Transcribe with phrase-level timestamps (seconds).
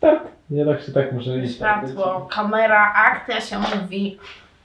[0.00, 0.20] Tak,
[0.50, 1.54] nie tak się tak może iść.
[1.56, 4.18] Światło, kamera, akcja się mówi.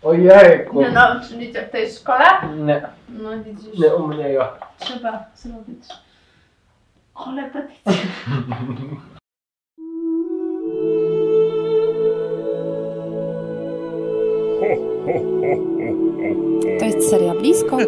[0.04, 0.82] Ojejku.
[0.82, 2.26] Nie nauczyliście w tej szkole?
[2.58, 4.52] Nie, No widzisz, nie u mnie ja.
[4.80, 5.84] trzeba zrobić
[7.14, 7.76] korepetycję.
[16.80, 17.78] To jest seria blisko.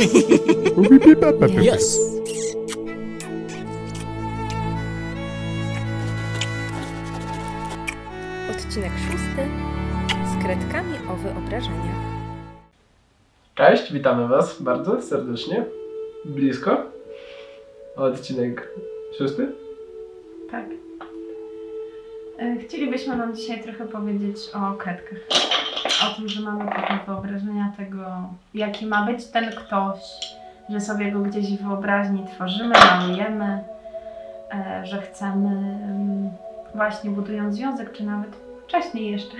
[0.00, 1.98] Yes.
[8.50, 9.48] Odcinek szósty
[10.26, 12.00] z kredkami o wyobrażeniach.
[13.54, 15.64] Cześć, witamy Was bardzo serdecznie.
[16.24, 16.76] Blisko.
[17.96, 18.68] Odcinek
[19.18, 19.52] szósty.
[20.50, 20.64] Tak.
[22.38, 25.18] E, Chcielibyśmy Wam dzisiaj trochę powiedzieć o kredkach.
[26.06, 28.04] O tym, że mamy pewne wyobrażenia tego,
[28.54, 29.98] jaki ma być ten ktoś,
[30.68, 33.64] że sobie go gdzieś w wyobraźni tworzymy, malujemy,
[34.52, 36.30] e, że chcemy mm,
[36.74, 39.36] właśnie budując związek, czy nawet wcześniej jeszcze,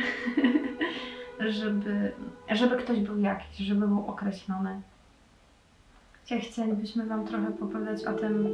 [1.60, 2.12] żeby,
[2.50, 4.80] żeby ktoś był jakiś, żeby był określony.
[6.40, 8.48] Chcielibyśmy Wam trochę opowiadać o tym,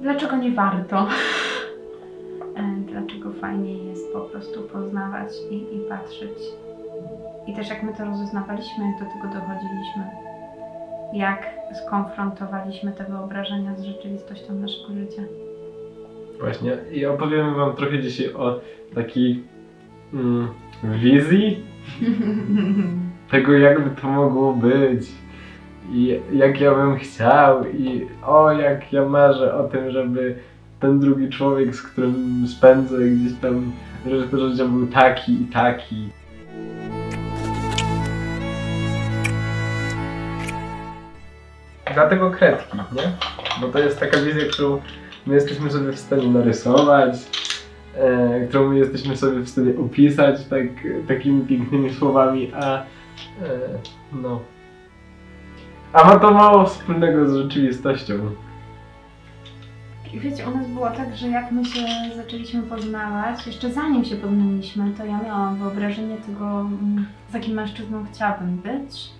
[0.00, 1.06] dlaczego nie warto.
[3.40, 6.38] Fajnie jest po prostu poznawać i, i patrzeć.
[7.46, 10.04] I też jak my to rozeznawaliśmy, jak do tego dochodziliśmy,
[11.14, 11.46] jak
[11.86, 15.22] skonfrontowaliśmy te wyobrażenia z rzeczywistością naszego życia.
[16.40, 16.76] Właśnie.
[16.92, 18.60] I opowiemy Wam trochę dzisiaj o
[18.94, 19.42] takiej
[20.12, 20.48] mm,
[20.84, 21.64] wizji
[23.30, 25.08] tego, jakby to mogło być.
[25.92, 30.34] I jak ja bym chciał, i o, jak ja marzę o tym, żeby
[30.80, 33.72] ten drugi człowiek, z którym spędzę gdzieś tam
[34.06, 36.08] resztę życia był taki i taki.
[41.94, 43.12] Dlatego kredki, nie?
[43.60, 44.80] Bo to jest taka wizja, którą
[45.26, 47.14] my jesteśmy sobie w stanie narysować,
[47.96, 50.66] e, którą my jesteśmy sobie w stanie opisać tak,
[51.08, 52.84] takimi pięknymi słowami, a e,
[54.12, 54.40] no.
[55.92, 58.14] A ma to mało wspólnego z rzeczywistością.
[60.14, 61.80] I wiecie, u nas było tak, że jak my się
[62.16, 68.04] zaczęliśmy poznawać, jeszcze zanim się poznaliśmy, to ja miałam wyobrażenie tego, mm, z jakim mężczyzną
[68.12, 69.10] chciałabym być.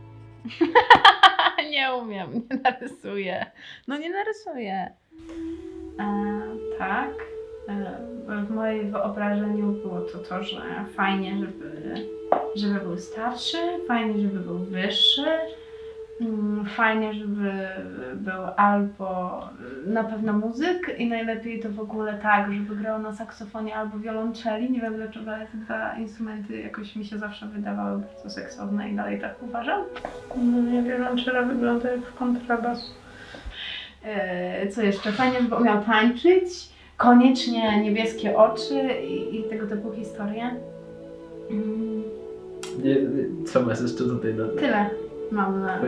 [1.70, 3.46] nie umiem, nie narysuję.
[3.88, 4.90] No nie narysuję.
[5.98, 6.40] E,
[6.78, 7.10] tak.
[7.68, 8.00] E,
[8.46, 11.94] w moim wyobrażeniu było to to, że fajnie, żeby,
[12.54, 13.58] żeby był starszy,
[13.88, 15.26] fajnie, żeby był wyższy,
[16.76, 17.53] Fajnie, żeby
[18.14, 19.41] był albo
[19.86, 24.70] na pewno muzyk i najlepiej to w ogóle tak, żeby grał na saksofonie albo wiolonczeli.
[24.70, 28.97] Nie wiem dlaczego, ale te dwa instrumenty jakoś mi się zawsze wydawały bardzo seksowne i
[28.97, 29.82] dalej tak uważam.
[30.36, 32.94] No nie, wiolonczela wygląda jak kontrabas.
[34.04, 35.12] E, co jeszcze?
[35.12, 36.70] Fajnie, żeby umiał tańczyć.
[36.97, 40.50] Koniecznie niebieskie oczy i, i tego typu historie.
[41.50, 42.02] Mm,
[43.47, 44.91] co masz jeszcze tutaj na Tyle
[45.30, 45.80] mam na...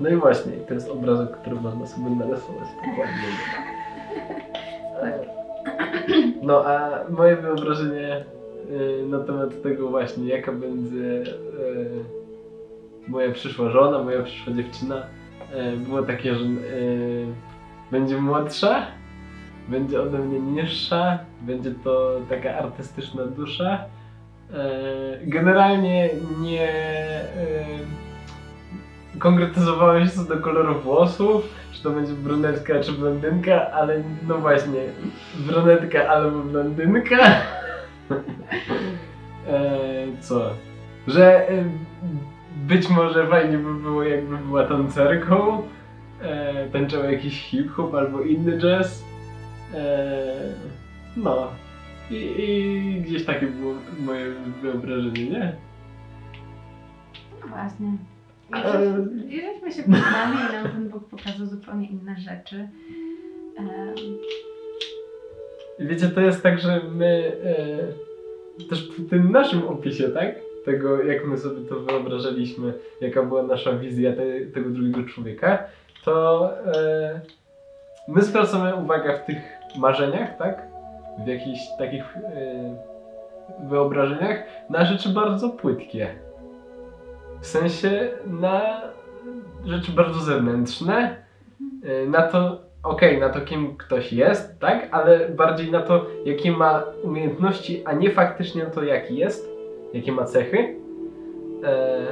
[0.00, 3.28] No i właśnie, to jest obrazek, który można sobie narysować dokładnie.
[6.42, 8.24] No a moje wyobrażenie
[8.70, 12.04] y, na temat tego właśnie, jaka będzie y,
[13.08, 15.06] moja przyszła żona, moja przyszła dziewczyna,
[15.74, 16.44] y, było takie, że
[17.90, 18.86] będzie młodsza,
[19.68, 23.84] będzie ode mnie niższa, będzie to taka artystyczna dusza.
[25.26, 26.10] Generalnie
[26.40, 26.68] nie
[29.18, 34.80] konkretyzowałem się co do koloru włosów, czy to będzie brunetka czy blondynka, ale no właśnie,
[35.34, 37.16] brunetka albo blondynka.
[39.48, 40.50] e, co?
[41.06, 41.64] Że e,
[42.56, 45.62] być może fajnie by było jakby była tancerką,
[46.22, 49.04] e, tańczyła jakiś hip-hop albo inny jazz.
[49.74, 50.34] E,
[51.16, 51.48] no.
[52.10, 54.26] I, I gdzieś takie było moje
[54.62, 55.56] wyobrażenie, nie?
[57.40, 58.11] No właśnie.
[59.28, 62.68] I żeśmy się poznali i nam Pan Bóg pokazał zupełnie inne rzeczy.
[65.78, 67.32] Wiecie, to jest tak, że my
[68.60, 70.34] e, też w tym naszym opisie, tak?
[70.64, 75.64] Tego, jak my sobie to wyobrażaliśmy, jaka była nasza wizja te, tego drugiego człowieka,
[76.04, 77.20] to e,
[78.08, 79.38] my zwracamy uwagę w tych
[79.78, 80.66] marzeniach, tak?
[81.24, 82.76] W jakichś takich e,
[83.68, 86.08] wyobrażeniach na rzeczy bardzo płytkie.
[87.42, 88.80] W sensie na
[89.64, 91.16] rzeczy bardzo zewnętrzne,
[91.84, 96.52] e, na to, okej, na to kim ktoś jest, tak, ale bardziej na to, jakie
[96.52, 99.50] ma umiejętności, a nie faktycznie na to, jaki jest.
[99.92, 100.76] jakie ma cechy.
[101.64, 102.06] E,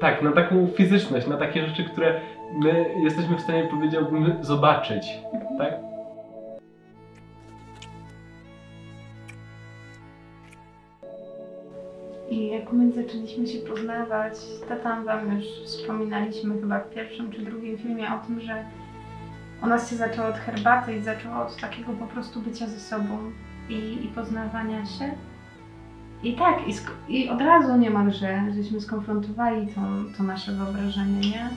[0.00, 2.20] tak, na taką fizyczność, na takie rzeczy, które
[2.62, 5.18] my jesteśmy w stanie, powiedziałbym, zobaczyć,
[5.58, 5.89] tak?
[12.60, 14.32] Jak my zaczęliśmy się poznawać,
[14.68, 18.64] to tam wam już wspominaliśmy chyba w pierwszym czy drugim filmie o tym, że
[19.62, 23.18] u nas się zaczęło od herbaty i zaczęło od takiego po prostu bycia ze sobą
[23.68, 25.10] i, i poznawania się.
[26.22, 26.74] I tak, i,
[27.08, 29.80] i od razu niemalże żeśmy skonfrontowali to,
[30.16, 31.50] to nasze wyobrażenie, nie?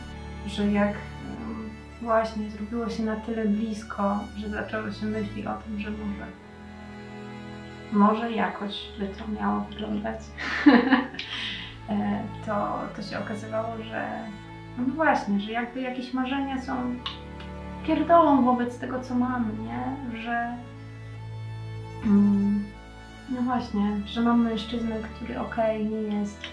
[0.48, 0.94] Że jak
[2.02, 6.43] właśnie zrobiło się na tyle blisko, że zaczęły się myśli o tym, że może
[7.94, 10.20] może jakoś by to miało wyglądać,
[11.90, 14.08] E, to, to się okazywało, że
[14.78, 16.96] no właśnie, że jakby jakieś marzenia są
[17.88, 20.22] pierdołą wobec tego, co mamy, nie?
[20.22, 20.58] Że
[22.06, 22.64] mm,
[23.30, 26.48] no właśnie, że mam mężczyznę, który okej, nie jest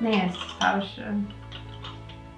[0.00, 1.04] nie jest starszy,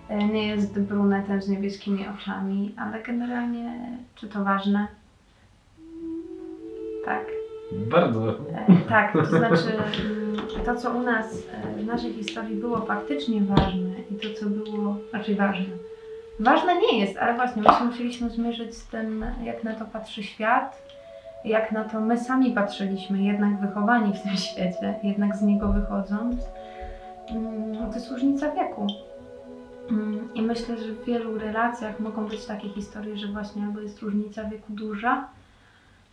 [0.08, 4.88] e, nie jest brunetem z niebieskimi oczami, ale generalnie czy to ważne?
[7.04, 7.35] Tak.
[7.72, 8.30] Bardzo.
[8.30, 9.72] E, tak, to znaczy
[10.04, 14.46] mm, to, co u nas e, w naszej historii było faktycznie ważne i to, co
[14.46, 15.66] było raczej ważne.
[16.40, 20.22] Ważne nie jest, ale właśnie my się musieliśmy zmierzyć z tym, jak na to patrzy
[20.22, 20.82] świat,
[21.44, 26.36] jak na to my sami patrzyliśmy, jednak wychowani w tym świecie, jednak z niego wychodząc.
[27.30, 28.86] Mm, To jest różnica wieku.
[29.90, 34.02] Mm, I myślę, że w wielu relacjach mogą być takie historie, że właśnie albo jest
[34.02, 35.28] różnica wieku duża,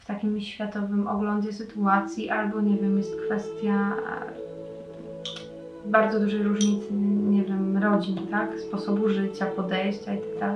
[0.04, 4.32] w takim światowym oglądzie sytuacji, albo nie wiem, jest kwestia e,
[5.86, 6.94] bardzo dużej różnicy,
[7.30, 8.60] nie wiem, rodzin, tak?
[8.60, 10.56] Sposobu życia, podejścia i tak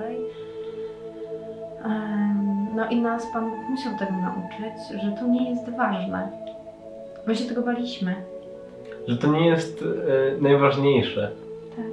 [2.75, 6.31] No i nas Pan Bóg musiał tego nauczyć, że to nie jest ważne.
[7.27, 8.15] My się tego baliśmy.
[9.07, 11.31] Że to nie jest e, najważniejsze.
[11.75, 11.85] Tak.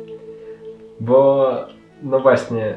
[1.01, 1.51] Bo,
[2.03, 2.75] no właśnie, e,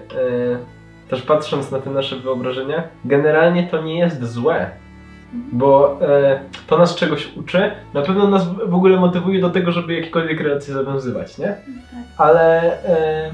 [1.09, 4.71] też patrząc na te nasze wyobrażenia, generalnie to nie jest złe.
[5.33, 9.93] Bo e, to nas czegoś uczy, na pewno nas w ogóle motywuje do tego, żeby
[9.93, 11.47] jakiekolwiek relacje zawiązywać, nie?
[11.47, 11.57] Tak.
[12.17, 13.31] Ale e,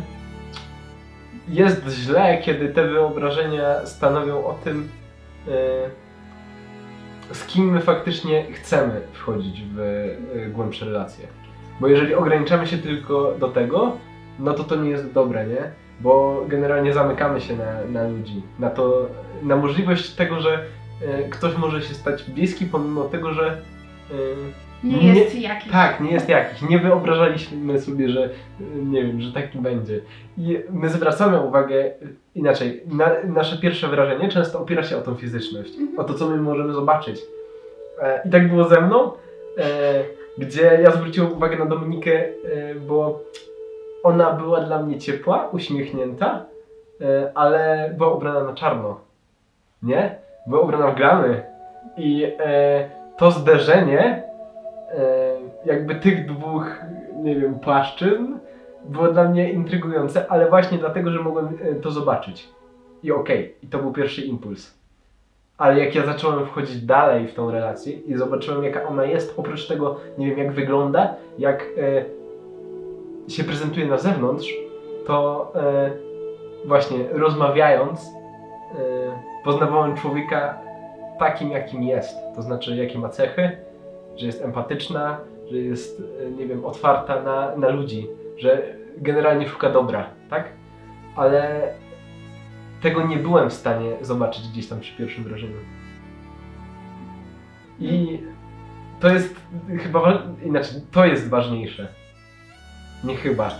[1.47, 4.89] jest źle, kiedy te wyobrażenia stanowią o tym,
[5.47, 5.51] e,
[7.33, 11.27] z kim my faktycznie chcemy wchodzić w e, głębsze relacje.
[11.79, 13.97] Bo jeżeli ograniczamy się tylko do tego,
[14.39, 15.82] no to to nie jest dobre, nie?
[16.01, 19.07] Bo generalnie zamykamy się na, na ludzi, na to,
[19.43, 20.63] na możliwość tego, że
[21.07, 23.47] e, ktoś może się stać bliski pomimo tego, że
[24.11, 24.13] e,
[24.83, 25.71] Nie, Nie- jest jakiś.
[25.71, 26.61] tak, nie jest jakiś.
[26.69, 29.99] Nie wyobrażaliśmy sobie, że y, nie wiem, że taki będzie.
[30.37, 31.93] I my zwracamy uwagę y,
[32.35, 32.81] inaczej.
[32.87, 35.99] Na, nasze pierwsze wrażenie często opiera się o tą fizyczność, Mhm.
[35.99, 37.19] o to, co my możemy zobaczyć.
[38.01, 39.11] E, I tak było ze mną,
[39.57, 40.03] e,
[40.37, 43.23] gdzie ja zwróciłem uwagę na Dominikę, e, bo
[44.03, 46.45] ona była dla mnie ciepła, uśmiechnięta,
[47.01, 49.00] e, ale była ubrana na czarno.
[49.83, 50.15] Nie?
[50.47, 51.44] Była ubrana w gramy.
[51.97, 54.23] I e, to zderzenie
[54.91, 55.33] e,
[55.65, 56.65] jakby tych dwóch,
[57.15, 58.33] nie wiem, płaszczyzn
[58.85, 62.50] było dla mnie intrygujące, ale właśnie dlatego, że mogłem e, to zobaczyć.
[63.03, 64.73] I okej, i to był pierwszy impuls.
[65.57, 69.67] Ale jak ja zacząłem wchodzić dalej w tą relację i zobaczyłem, jaka ona jest, oprócz
[69.67, 72.05] tego, nie wiem, jak wygląda, jak e,
[73.27, 74.48] się prezentuje na zewnątrz,
[75.08, 75.92] to e,
[76.65, 78.06] właśnie rozmawiając, e,
[79.44, 80.58] poznawałem człowieka
[81.20, 82.18] takim, jakim jest.
[82.36, 83.58] To znaczy, jakie ma cechy,
[84.15, 85.18] że jest empatyczna,
[85.51, 90.50] że jest, e, nie wiem, otwarta na, na ludzi, że generalnie szuka dobra, tak?
[91.15, 91.74] Ale
[92.82, 95.58] tego nie byłem w stanie zobaczyć gdzieś tam przy pierwszym wrażeniu.
[97.80, 98.20] I
[99.00, 99.36] to jest
[99.80, 102.02] chyba, inaczej, to jest ważniejsze.
[103.03, 103.51] Nie chyba.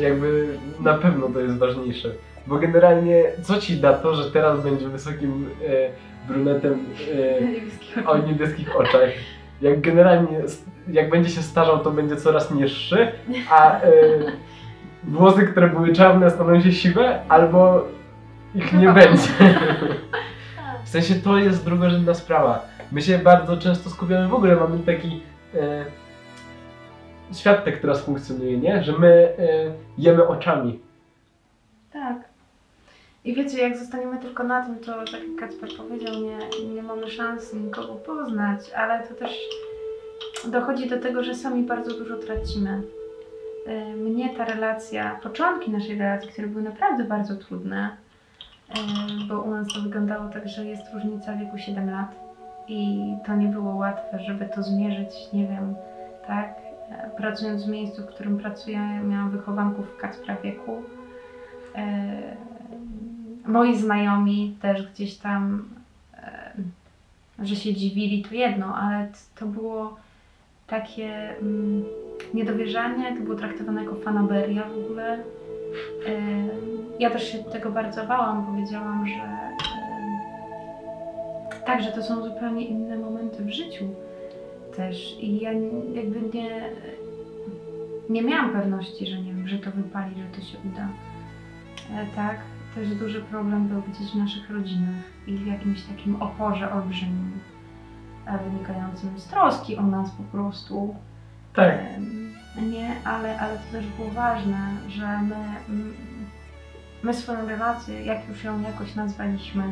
[0.00, 2.08] Jakby na pewno to jest ważniejsze.
[2.46, 6.84] Bo generalnie, co ci da to, że teraz będzie wysokim e, brunetem
[7.98, 9.10] e, o niebieskich oczach.
[9.62, 10.40] Jak generalnie,
[10.88, 13.12] jak będzie się starzał, to będzie coraz niższy,
[13.50, 14.32] a y,
[15.04, 17.84] włosy, które były czarne, staną się siwe, albo
[18.54, 19.28] ich nie będzie.
[20.84, 22.68] W sensie to jest drugorzędna sprawa.
[22.92, 25.22] My się bardzo często skupiamy, w ogóle mamy taki
[25.54, 25.84] e,
[27.32, 28.82] świat tak teraz funkcjonuje, nie?
[28.82, 29.34] Że my e,
[29.98, 30.80] jemy oczami.
[31.92, 32.16] Tak.
[33.24, 37.10] I wiecie, jak zostaniemy tylko na tym, to tak jak Kacper powiedział, nie, nie mamy
[37.10, 39.38] szans nikogo poznać, ale to też
[40.46, 42.82] dochodzi do tego, że sami bardzo dużo tracimy.
[43.68, 47.96] Y, Mnie ta relacja, początki naszej relacji, które były naprawdę bardzo trudne,
[48.70, 52.30] y, bo u nas to wyglądało tak, że jest różnica wieku 7 lat.
[52.68, 55.74] i to nie było łatwe, żeby to zmierzyć, nie wiem,
[56.26, 56.54] tak?
[56.90, 58.78] E, Pracując w miejscu, w którym pracuję,
[59.08, 60.82] miałam wychowanków w Kacpra wieku.
[61.74, 62.36] E,
[63.46, 65.68] moi znajomi też gdzieś tam,
[66.14, 66.52] e,
[67.42, 69.96] że się dziwili, to jedno, ale to było
[70.66, 71.84] takie mm,
[72.34, 75.18] niedowierzanie, to było traktowane jako fanaberia w ogóle.
[76.98, 79.50] Ja też się tego bardzo bałam, bo wiedziałam, że
[81.66, 83.84] tak, że to są zupełnie inne momenty w życiu
[84.76, 85.52] też i ja
[85.94, 86.70] jakby nie,
[88.10, 90.88] nie miałam pewności, że nie wiem, że to wypali, że to się uda.
[91.94, 92.36] E, tak,
[92.74, 97.40] też duży problem był gdzieś w naszych rodzinach i w jakimś takim oporze olbrzymim,
[98.26, 100.94] e, wynikającym z troski o nas po prostu.
[101.54, 101.78] Tak.
[101.80, 102.30] Em,
[102.70, 105.36] Nie, ale, ale to też było ważne, że my,
[105.68, 105.94] mm,
[107.02, 109.64] my swoją relację, jak już ją jakoś nazwaliśmy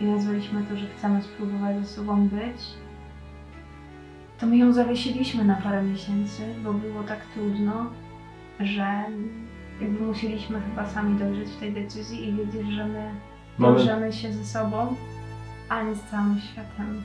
[0.00, 2.60] i nazwaliśmy to, że chcemy spróbować ze sobą być,
[4.44, 7.86] to my ją zawiesiliśmy na parę miesięcy, bo było tak trudno,
[8.60, 8.86] że
[9.80, 13.10] jakby musieliśmy chyba sami dojrzeć w tej decyzji i wiedzieć, że my
[13.58, 14.94] Mamy, wiążemy się ze sobą,
[15.68, 17.02] a nie z całym światem.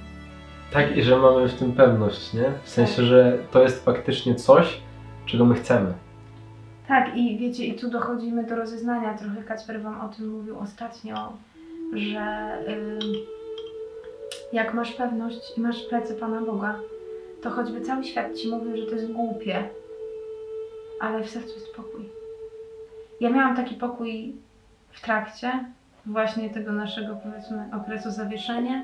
[0.74, 2.52] tak, i że mamy w tym pewność, nie?
[2.64, 3.06] W sensie, Tak.
[3.06, 4.82] że to jest faktycznie coś,
[5.26, 5.94] czego my chcemy.
[6.88, 9.18] Tak, i wiecie, i tu dochodzimy do rozeznania.
[9.18, 11.34] Trochę Kacper Wam o tym mówił ostatnio,
[11.94, 12.52] że
[14.54, 16.76] jak masz pewność i masz plecy Pana Boga,
[17.42, 19.64] to choćby cały świat Ci mówił, że to jest głupie,
[21.00, 22.10] ale w sercu jest pokój.
[23.20, 24.36] Ja miałam taki pokój
[24.92, 25.52] w trakcie
[26.06, 28.84] właśnie tego naszego, powiedzmy, okresu zawieszenia,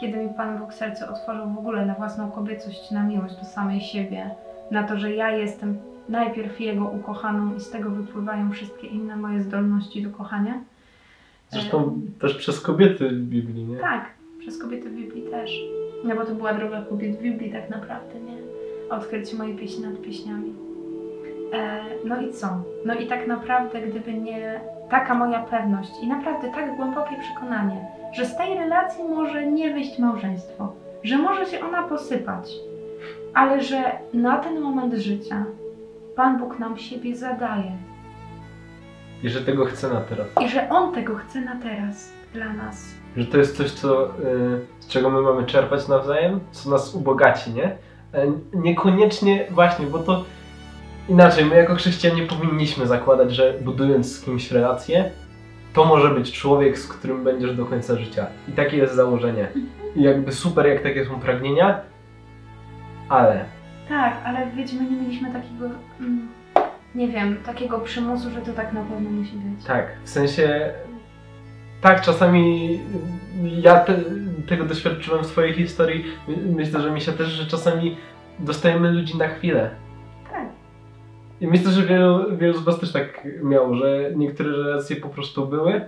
[0.00, 3.80] kiedy mi Pan Bóg serce otworzył w ogóle na własną kobiecość, na miłość do samej
[3.80, 4.30] siebie,
[4.70, 5.78] na to, że ja jestem
[6.08, 10.60] najpierw Jego ukochaną i z tego wypływają wszystkie inne moje zdolności do kochania.
[11.50, 13.76] Zresztą też przez kobiety w Biblii, nie?
[13.76, 14.04] Tak,
[14.38, 15.60] przez kobiety w Biblii też.
[16.04, 18.36] No bo to była droga kobiet w Biblii tak naprawdę, nie?
[18.90, 20.54] Odkrycie mojej pieśni nad pieśniami.
[21.52, 22.62] E, no i co?
[22.84, 28.24] No i tak naprawdę, gdyby nie taka moja pewność i naprawdę tak głębokie przekonanie, że
[28.26, 32.52] z tej relacji może nie wyjść małżeństwo, że może się ona posypać,
[33.34, 35.44] ale że na ten moment życia
[36.16, 37.72] Pan Bóg nam siebie zadaje
[39.22, 40.26] I że tego chce na teraz.
[40.44, 42.94] i że On tego chce na teraz dla nas.
[43.16, 44.10] Że to jest coś, co, y,
[44.80, 47.64] z czego my mamy czerpać nawzajem, co nas ubogaci, nie?
[48.14, 50.24] E, Niekoniecznie właśnie, bo to
[51.08, 55.10] inaczej, my jako chrześcijanie powinniśmy zakładać, że budując z kimś relację,
[55.74, 58.26] to może być człowiek, z którym będziesz do końca życia.
[58.48, 59.48] I takie jest założenie.
[59.96, 61.80] I jakby super, jak takie są pragnienia,
[63.08, 63.44] ale
[63.88, 65.64] Tak, ale wiecie, my nie mieliśmy takiego,
[66.00, 66.28] mm,
[66.94, 69.64] nie wiem, takiego przymusu, że to tak na pewno musi być.
[69.64, 70.72] Tak, w sensie
[71.80, 72.78] tak, czasami
[73.62, 73.94] ja te,
[74.48, 76.04] tego doświadczyłem w swojej historii.
[76.28, 77.96] My- Myślę, że mi się też, że czasami
[78.38, 79.70] dostajemy ludzi na chwilę.
[80.30, 80.46] Tak.
[81.40, 85.46] I myślę, że wielu, wielu z Was też tak miało, że niektóre relacje po prostu
[85.46, 85.80] były.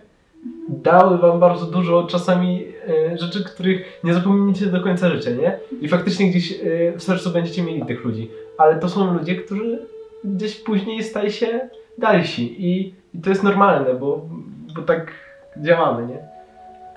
[0.68, 2.64] Dały Wam bardzo dużo czasami
[3.12, 5.58] e, rzeczy, których nie zapomnicie do końca życia, nie?
[5.80, 6.56] I faktycznie gdzieś e,
[6.98, 8.30] w sercu będziecie mieli tych ludzi.
[8.58, 9.86] Ale to są ludzie, którzy
[10.24, 11.68] gdzieś później stali się
[11.98, 12.66] dalsi.
[12.66, 14.28] I, i to jest normalne, bo,
[14.76, 15.12] bo tak
[15.56, 16.18] działamy, nie?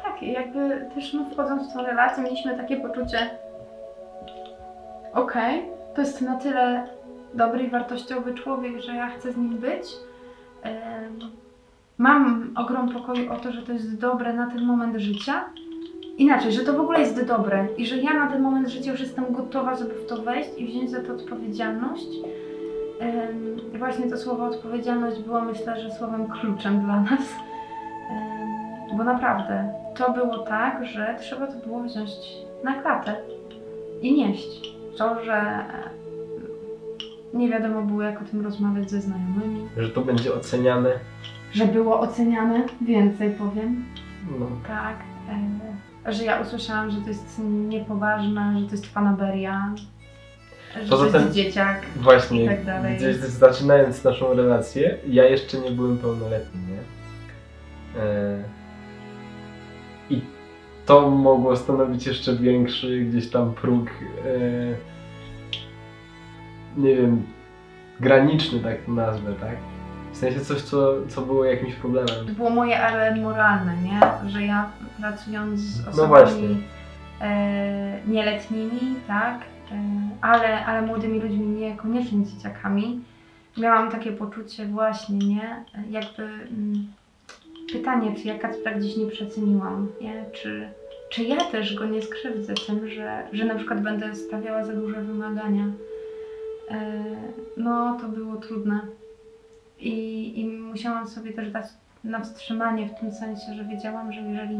[0.03, 3.29] Tak, jakby też my wchodząc w tą relację mieliśmy takie poczucie,
[5.13, 6.87] okej, to jest na tyle
[7.33, 9.83] dobry i wartościowy człowiek, że ja chcę z nim być.
[11.97, 15.45] Mam ogrom pokoju o to, że to jest dobre na ten moment życia.
[16.17, 18.99] Inaczej, że to w ogóle jest dobre i że ja na ten moment życia już
[18.99, 22.07] jestem gotowa, żeby w to wejść i wziąć za to odpowiedzialność.
[23.79, 27.35] Właśnie to słowo odpowiedzialność było myślę, że słowem kluczem dla nas.
[28.97, 32.09] Bo naprawdę to było tak, że trzeba to było wziąć
[32.63, 33.15] na klatę
[34.01, 34.73] i nieść.
[34.97, 35.65] To, że e,
[37.33, 40.89] nie wiadomo było jak o tym rozmawiać ze znajomymi, Że to będzie oceniane.
[41.51, 43.85] że było oceniane, więcej powiem,
[44.39, 44.45] No.
[44.67, 44.95] tak,
[46.05, 49.73] e, że ja usłyszałam, że to jest niepoważne, że to jest fanaberia,
[50.83, 51.81] że Poza to jest dzieciak.
[51.95, 52.97] Właśnie, I tak dalej.
[52.97, 56.79] gdzieś zaczynając naszą relację, ja jeszcze nie byłem pełnoletni, nie?
[58.01, 58.43] E,
[60.85, 64.75] to mogło stanowić jeszcze większy gdzieś tam próg, e,
[66.81, 67.23] nie wiem,
[67.99, 69.55] graniczny tak to nazwę, tak?
[70.11, 72.27] W sensie coś, co, co było jakimś problemem.
[72.27, 74.29] To było moje, ale moralne, nie?
[74.29, 76.47] Że ja pracując z No osobami właśnie.
[77.21, 79.39] e, nieletnimi, tak,
[79.71, 79.75] e,
[80.21, 83.01] ale, ale młodymi ludźmi, niekoniecznie dzieciakami,
[83.57, 85.65] miałam takie poczucie właśnie, nie?
[85.89, 86.87] Jakby mm,
[87.73, 90.25] pytanie, czy ja Kacpra gdzieś nie przeceniłam, nie?
[90.31, 90.69] Czy,
[91.09, 95.01] czy ja też go nie skrzywdzę tym, że, że na przykład będę stawiała za duże
[95.01, 95.65] wymagania.
[96.71, 97.03] E,
[97.57, 98.79] No, to było trudne.
[99.79, 101.65] I, I musiałam sobie też dać
[102.03, 104.59] na wstrzymanie w tym sensie, że wiedziałam, że jeżeli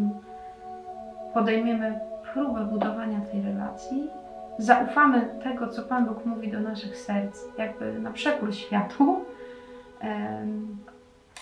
[1.34, 2.00] podejmiemy
[2.34, 4.10] próbę budowania tej relacji,
[4.58, 9.25] zaufamy tego, co Pan Bóg mówi do naszych serc, jakby na przekór światu,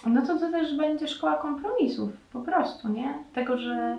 [0.08, 3.14] no to to też będzie szkoła kompromisów, po prostu, nie?
[3.36, 3.98] Tego, że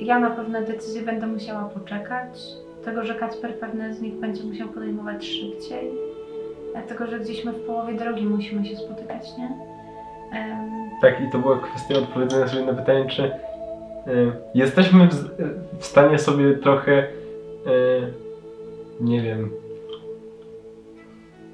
[0.00, 2.38] ja na pewne decyzje będę musiała poczekać,
[2.84, 5.90] tego, że Kacper pewne z nich będzie musiał podejmować szybciej,
[6.88, 9.50] tego, że gdzieś my w połowie drogi musimy się spotykać, nie?
[10.38, 13.30] Em, Tak, i to była kwestia odpowiedzenia sobie na pytanie, czy y,
[14.54, 15.14] jesteśmy w,
[15.78, 17.08] w stanie sobie trochę, y,
[19.00, 19.50] nie wiem,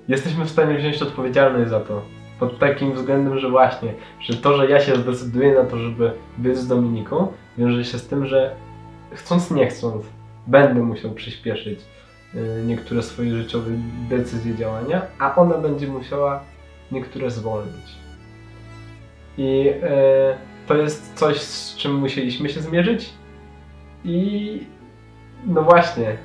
[0.09, 2.03] jesteśmy w stanie wziąć odpowiedzialność za to.
[2.41, 6.57] Pod takim względem, że właśnie, że to, że ja się zdecyduję na to, żeby być
[6.57, 8.57] z Dominiką, wiąże się z tym, że
[9.13, 10.05] chcąc nie chcąc,
[10.47, 11.81] będę musiał przyspieszyć
[12.35, 13.71] y, niektóre swoje życiowe
[14.09, 16.41] decyzje, działania, a ona będzie musiała
[16.93, 18.03] niektóre zwolnić.
[19.39, 20.37] I e,
[20.67, 23.13] to jest coś, z czym musieliśmy się zmierzyć.
[24.05, 24.67] I
[25.47, 26.17] no właśnie.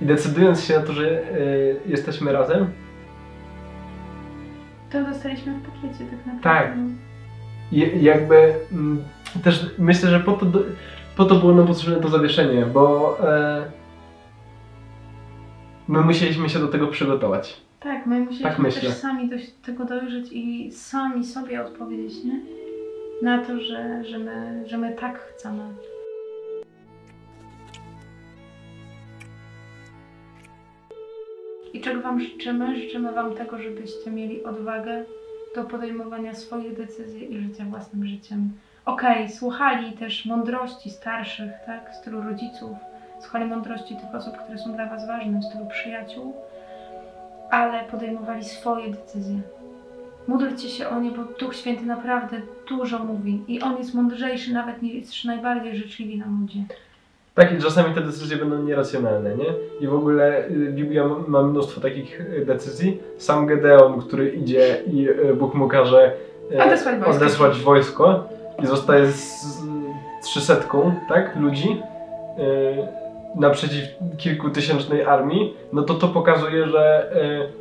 [0.00, 1.24] I decydując się na to, że e,
[1.86, 2.72] jesteśmy razem,
[4.94, 6.42] To dostaliśmy w pakiecie tak naprawdę.
[6.42, 6.72] Tak.
[7.72, 9.04] i jakby mm,
[9.44, 10.60] też myślę, że po to, do,
[11.16, 13.64] po to było nam potrzebne to zawieszenie, bo e,
[15.88, 17.60] my musieliśmy się do tego przygotować.
[17.80, 18.82] Tak, my musieliśmy Tak myślę.
[18.82, 22.40] też sami do tego dojrzeć i sami sobie odpowiedzieć, nie?
[23.22, 25.62] Na to, że, że, my, że my tak chcemy.
[31.74, 32.76] I czego Wam życzymy?
[32.76, 35.04] Życzymy Wam tego, żebyście mieli odwagę
[35.54, 38.52] do podejmowania swoich decyzji i życia własnym życiem.
[38.84, 42.76] Okej, słuchali też mądrości starszych, tak, stylu rodziców,
[43.20, 46.34] słuchali mądrości tych osób, które są dla Was ważne, w stylu przyjaciół,
[47.50, 49.40] ale podejmowali swoje decyzje.
[50.28, 54.82] Módlcie się o nie, bo Duch Święty naprawdę dużo mówi i On jest mądrzejszy nawet
[54.82, 56.60] niż najbardziej życzliwi nam ludzie.
[57.34, 59.44] Tak, i czasami te decyzje będą nieracjonalne, nie?
[59.80, 63.00] I w ogóle y, Biblia ma- mnóstwo takich y, decyzji.
[63.18, 66.12] Sam Gedeon, który idzie i y, Bóg mu każe
[66.66, 67.16] Odesłać wojsko.
[67.16, 68.24] odesłać wojsko
[68.62, 69.46] i zostaje z
[70.24, 71.82] trzysetką, tak, ludzi
[73.36, 73.84] naprzeciw
[74.18, 77.10] kilkutysięcznej armii, no to to pokazuje, że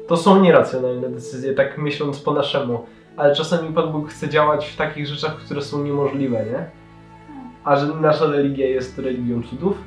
[0.07, 2.85] to są nieracjonalne decyzje, tak myśląc po naszemu.
[3.17, 6.65] Ale czasami Pan Bóg chce działać w takich rzeczach, które są niemożliwe, nie?
[7.65, 9.77] A że nasza religia jest religią cudów,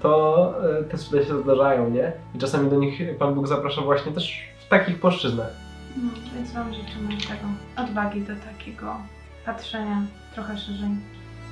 [0.00, 2.12] to e, te cuda się zdarzają, nie?
[2.34, 5.50] I czasami do nich Pan Bóg zaprasza właśnie też w takich płaszczyznach.
[5.96, 8.96] No, więc Wam życzymy tego odwagi do takiego
[9.46, 10.02] patrzenia
[10.34, 10.90] trochę szerzej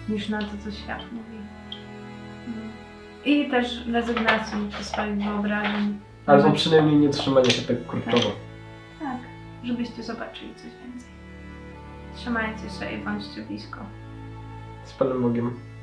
[0.08, 1.38] niż na to, co świat mówi.
[2.46, 2.62] No.
[3.24, 5.98] I też rezygnacji ze swoich wyobrażeń.
[6.26, 8.32] Albo przynajmniej nie trzymania się tak kurczowo.
[9.00, 9.18] Tak,
[9.64, 11.10] żebyście zobaczyli coś więcej.
[12.16, 13.78] Trzymajcie się i bądźcie blisko.
[14.88, 15.75] spalę mogiem.